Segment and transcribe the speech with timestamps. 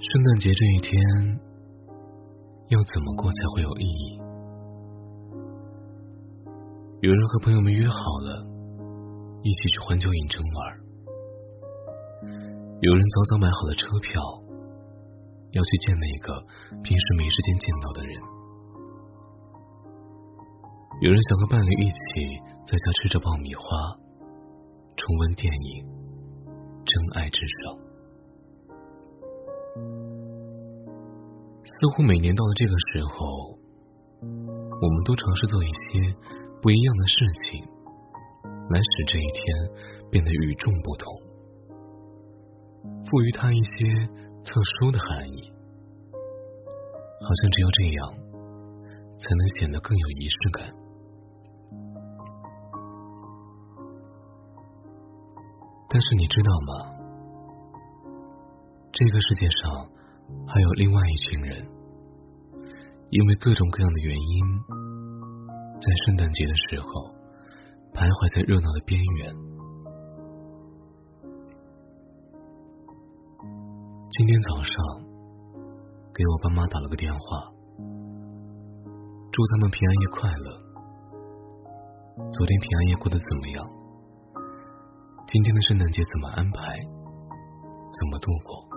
[0.00, 0.94] 圣诞节这一天
[2.68, 4.20] 要怎么过才会有意义？
[7.00, 8.46] 有人和朋友们约好了
[9.42, 10.78] 一起去环球影城玩，
[12.80, 14.22] 有人早早买好了车票
[15.50, 16.46] 要去见那个
[16.84, 18.22] 平时没时间见到的人，
[21.00, 23.66] 有人想和伴侣一起在家吃着爆米花，
[24.94, 25.84] 重温电影
[26.86, 27.74] 《真爱至上》。
[31.80, 33.54] 似乎每年到了这个时候，
[34.82, 36.12] 我们都尝试做一些
[36.60, 37.14] 不一样的事
[37.44, 37.64] 情，
[38.68, 39.40] 来使这一天
[40.10, 41.06] 变得与众不同，
[43.06, 43.86] 赋予它一些
[44.44, 45.52] 特殊的含义。
[47.20, 48.12] 好像只有这样，
[49.20, 50.74] 才能显得更有仪式感。
[55.88, 56.90] 但是你知道吗？
[58.90, 59.86] 这个世界上……
[60.46, 61.66] 还有另外一群人，
[63.10, 64.60] 因为各种各样的原因，
[65.80, 66.86] 在圣诞节的时候
[67.96, 69.32] 徘徊在热闹的边缘。
[74.10, 74.76] 今天早上
[76.12, 77.48] 给我爸妈打了个电话，
[79.32, 80.46] 祝他们平安夜快乐。
[82.28, 83.64] 昨天平安夜过得怎么样？
[85.24, 86.60] 今天的圣诞节怎么安排？
[87.88, 88.68] 怎么度过？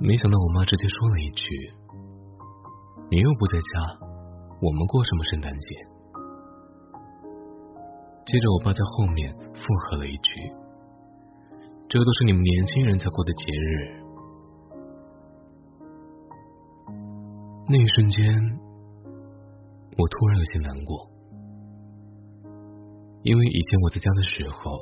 [0.00, 1.46] 没想到我妈直接说了一句
[3.10, 3.64] ：“你又不在家，
[4.60, 5.68] 我们过什么圣诞节？”
[8.26, 10.50] 接着我爸在后面附和了一句
[11.88, 14.02] ：“这都是你们年轻人才过的节日。”
[17.68, 18.58] 那一瞬间，
[19.96, 21.10] 我突然有些难过，
[23.22, 24.80] 因为以前我在家的时候，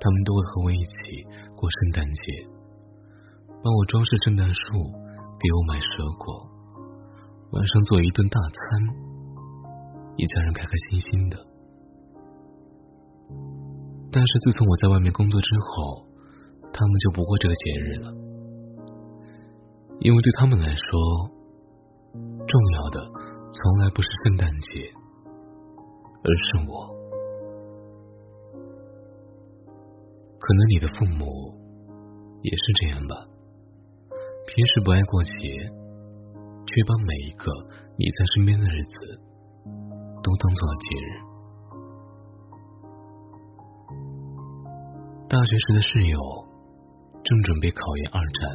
[0.00, 1.22] 他们都会和我一起
[1.54, 2.48] 过圣诞节。
[3.62, 4.90] 帮我装饰圣诞树，
[5.38, 5.86] 给我买蛇
[6.18, 6.49] 果，
[7.52, 8.94] 晚上做一顿大餐，
[10.16, 11.36] 一家人开开心心的。
[14.12, 16.06] 但是自从我在外面工作之后，
[16.72, 18.12] 他们就不过这个节日了，
[19.98, 21.30] 因为对他们来说，
[22.46, 23.00] 重要的
[23.50, 24.92] 从来不是圣诞节，
[26.22, 26.94] 而是我。
[30.38, 31.26] 可能你的父母
[32.42, 33.14] 也是这样吧。
[34.46, 35.70] 平时不爱过节，
[36.70, 37.50] 却把每一个
[37.98, 39.18] 你在身边的日子
[40.22, 41.10] 都当做了节日。
[45.28, 46.18] 大学时的室友
[47.22, 48.50] 正准备考研二战，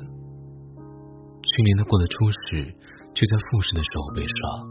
[1.44, 2.72] 去年他过了初试，
[3.14, 4.64] 却在复试的时候被刷，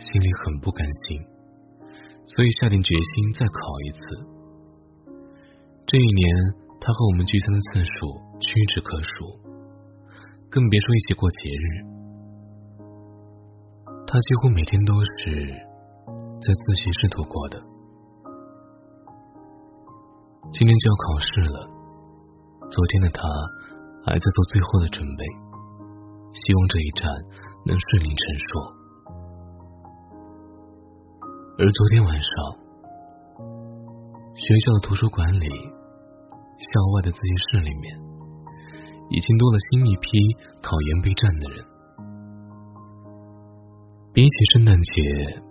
[0.00, 1.20] 心里很不甘心，
[2.24, 4.00] 所以下定决心再考一次。
[5.86, 6.24] 这一年，
[6.80, 9.08] 他和我们聚餐的次数屈指可数。
[10.50, 11.93] 更别说一起过节日，
[14.14, 15.42] 他几乎每天都是
[16.38, 17.58] 在自习室度过的。
[20.52, 21.66] 今天就要考试了，
[22.70, 23.26] 昨天的他
[24.06, 25.26] 还在做最后的准备，
[26.30, 27.10] 希望这一战
[27.66, 28.72] 能顺利成说。
[31.58, 32.30] 而昨天晚上，
[34.38, 37.98] 学校的图书馆里，校外的自习室里面。
[39.10, 40.08] 已经多了新一批
[40.62, 41.73] 考研备战的人。
[44.14, 45.42] 比起圣诞节，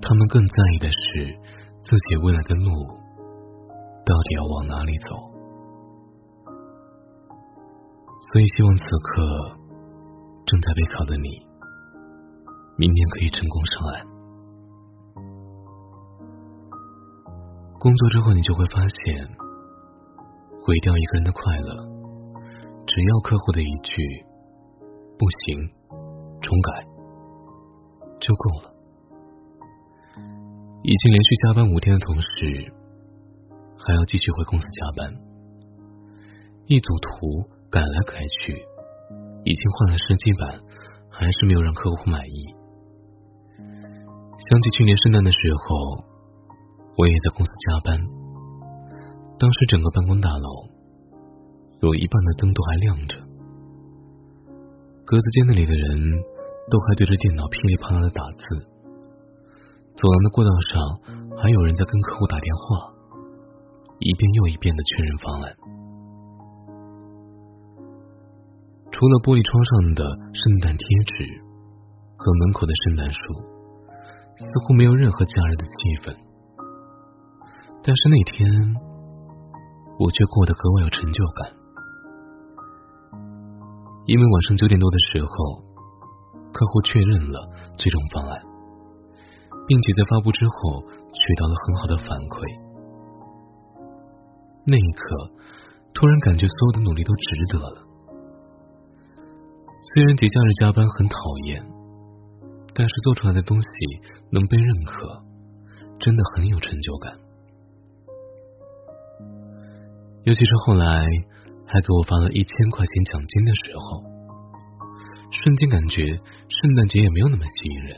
[0.00, 1.38] 他们更在意的是
[1.84, 2.70] 自己未来的路
[4.02, 5.14] 到底要往哪里走。
[8.32, 9.58] 所以，希望此刻
[10.46, 11.28] 正在备考的你，
[12.78, 14.06] 明年可以成功上岸。
[17.78, 19.28] 工作之后，你就会发现，
[20.64, 21.76] 毁掉一个人的快乐。
[22.86, 24.00] 只要客户的一句
[25.20, 25.68] “不行，
[26.40, 26.88] 重改”
[28.20, 28.74] 就够了。
[30.82, 32.72] 已经连续加班五天的同事，
[33.76, 35.14] 还要继续回公司加班。
[36.66, 37.08] 一组图
[37.70, 38.52] 改来改去，
[39.44, 40.60] 已经换了十几版，
[41.10, 42.54] 还是没有让客户满意。
[43.58, 46.04] 想起去年圣诞的时候，
[46.96, 48.00] 我也在公司加班，
[49.38, 50.70] 当时整个办公大楼。
[51.82, 53.16] 有一半的灯都还亮着，
[55.06, 56.22] 格子间那里的人
[56.70, 58.42] 都还对着电脑噼里啪啦的打字，
[59.98, 60.78] 走廊的过道上
[61.42, 62.94] 还有人在跟客户打电话，
[63.98, 65.56] 一遍又一遍的确认方案。
[68.92, 70.84] 除了玻璃窗上的圣诞贴
[71.16, 71.24] 纸
[72.16, 73.18] 和门口的圣诞树，
[74.36, 75.74] 似乎没有任何假日的气
[76.04, 76.14] 氛。
[77.82, 78.46] 但是那天，
[79.98, 81.50] 我却过得格外有成就感。
[84.04, 85.64] 因为晚上九点多的时候，
[86.52, 88.38] 客户确认了最终方案，
[89.66, 90.82] 并且在发布之后
[91.12, 92.42] 取到了很好的反馈。
[94.66, 95.30] 那一刻，
[95.94, 97.86] 突然感觉所有的努力都值得了。
[99.94, 101.16] 虽然节假日加班很讨
[101.46, 101.64] 厌，
[102.74, 103.68] 但是做出来的东西
[104.30, 105.24] 能被认可，
[105.98, 107.18] 真的很有成就感。
[110.24, 111.06] 尤其是后来
[111.64, 114.04] 还给我发了一千块钱奖金的时候，
[115.42, 117.96] 瞬间感觉圣诞节也没有那么吸引人。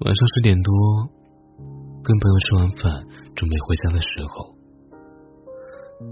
[0.00, 0.72] 晚上十点多，
[2.02, 3.06] 跟朋友吃完饭
[3.36, 4.54] 准备回家的时候，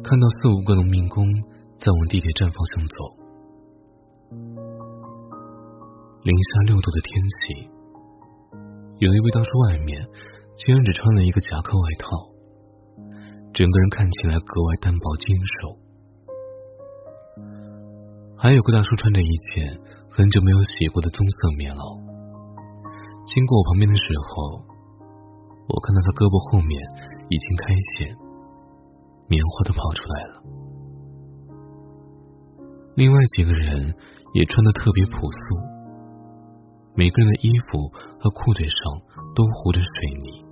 [0.03, 1.27] 看到四五个农民工
[1.79, 2.97] 在往地铁站方向走，
[6.23, 7.71] 零下六度的天气，
[8.99, 10.07] 有一位当时外面
[10.55, 12.11] 竟然只穿了一个夹克外套。
[13.53, 15.79] 整个人看起来格外单薄精瘦，
[18.39, 19.81] 还有个大叔穿着一件
[20.11, 21.81] 很久没有洗过的棕色棉袄，
[23.25, 24.61] 经过我旁边的时候，
[25.73, 26.77] 我看到他胳膊后面
[27.33, 28.13] 已经开线，
[29.25, 30.35] 棉花都跑出来了。
[32.95, 33.97] 另外几个人
[34.37, 35.41] 也穿的特别朴素，
[36.93, 37.89] 每个人的衣服
[38.21, 38.77] 和裤腿上
[39.33, 40.45] 都糊着水泥。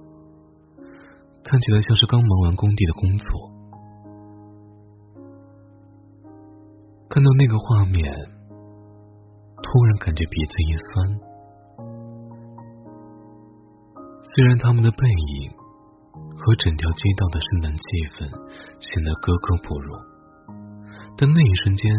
[1.44, 3.53] 看起来像是刚忙完工地的工作。
[7.14, 8.02] 看到那个画面，
[9.62, 11.14] 突然感觉鼻子一酸。
[14.20, 15.54] 虽然他们的背影
[16.34, 17.86] 和整条街道的圣诞气
[18.18, 18.26] 氛
[18.82, 19.94] 显得格格不入，
[21.16, 21.94] 但那一瞬间，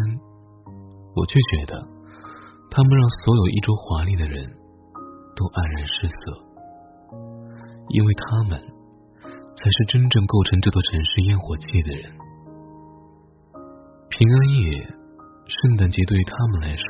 [1.16, 1.80] 我却觉得
[2.68, 4.44] 他们让所有衣着华丽的人
[5.32, 6.20] 都黯然失色，
[7.88, 8.60] 因为他们。
[9.56, 12.12] 才是真正构成这座城市烟火气的人。
[14.10, 14.84] 平安夜、
[15.46, 16.84] 圣诞节对于他们来说，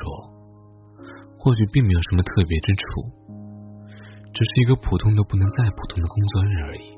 [1.37, 2.81] 或许并没有什么特别之处，
[4.33, 6.97] 只是一个普通的不能再普通的工作日而已。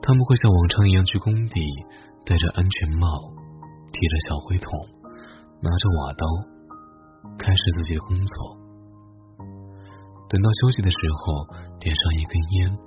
[0.00, 1.60] 他们会像往常一样去工地，
[2.24, 3.06] 戴着安全帽，
[3.92, 4.70] 提着小灰桶，
[5.60, 6.26] 拿着瓦刀，
[7.38, 8.34] 开始自己的工作。
[10.30, 12.78] 等到休息的时候，点上一根烟。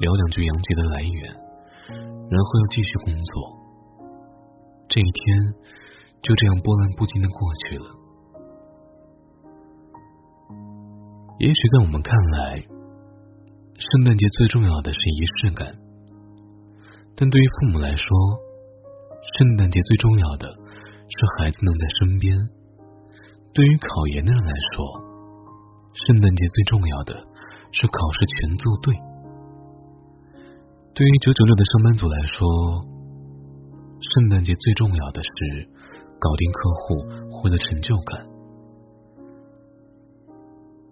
[0.00, 1.30] 聊两句杨杰的来源，
[1.92, 3.61] 然后又继续工作。
[4.92, 5.40] 这一天
[6.20, 7.84] 就这样波澜不惊的过去了。
[11.38, 15.74] 也许在我们看来，圣诞节最重要的是仪式感，
[17.16, 18.06] 但对于父母来说，
[19.38, 22.36] 圣诞节最重要的是孩子能在身边；
[23.54, 24.84] 对于考研的人来说，
[26.04, 27.14] 圣诞节最重要的
[27.72, 28.94] 是考试全做对。
[30.92, 32.91] 对于九九六的上班族来说，
[34.02, 35.68] 圣诞节最重要的是
[36.18, 38.18] 搞定客户，获得成就感；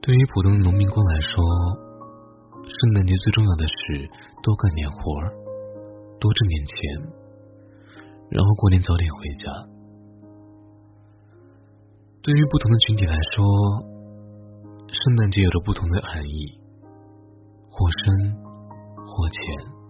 [0.00, 1.42] 对于普通农民工来说，
[2.62, 4.08] 圣诞节最重要的是
[4.42, 5.34] 多干点活儿，
[6.20, 6.76] 多挣点钱，
[8.30, 9.50] 然后过年早点回家。
[12.22, 13.44] 对于不同的群体来说，
[14.86, 16.58] 圣诞节有着不同的含义，
[17.70, 18.34] 或深
[19.04, 19.80] 或浅。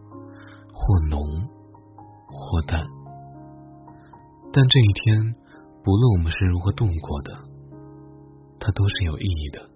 [0.82, 1.20] 或浓
[2.26, 2.80] 或淡，
[4.52, 5.32] 但这一天，
[5.84, 7.32] 不论我们是如何度过的，
[8.58, 9.70] 它都是有意义的，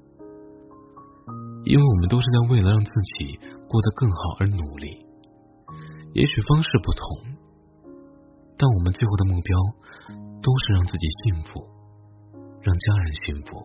[1.65, 3.39] 因为我们都是在为了让自己
[3.69, 5.07] 过得更好而努力。
[6.13, 7.05] 也许方式不同，
[8.59, 9.59] 但我们最后的目标
[10.43, 11.61] 都是让自己幸福，
[12.61, 13.57] 让家人幸福，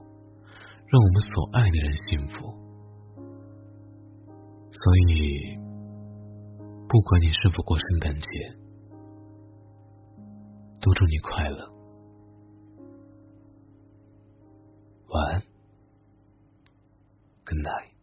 [0.88, 2.54] 让我们所爱的人幸福。
[4.72, 5.58] 所以。
[6.92, 8.28] 不管你是否过圣诞节，
[10.82, 11.70] 都祝你快乐。
[15.08, 15.42] 晚安
[17.46, 17.99] ，Good night。